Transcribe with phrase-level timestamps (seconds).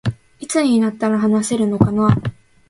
[0.39, 2.17] いつになったら話せるのかな